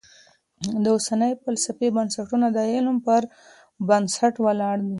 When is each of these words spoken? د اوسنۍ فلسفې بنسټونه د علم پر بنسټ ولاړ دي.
د 0.83 0.85
اوسنۍ 0.97 1.31
فلسفې 1.43 1.87
بنسټونه 1.95 2.47
د 2.55 2.59
علم 2.73 2.97
پر 3.05 3.21
بنسټ 3.87 4.33
ولاړ 4.45 4.75
دي. 4.87 4.89